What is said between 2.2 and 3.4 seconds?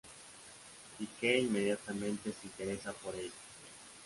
se interesa por ella.